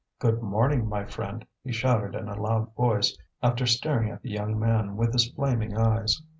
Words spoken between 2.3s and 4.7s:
loud voice, after staring at the young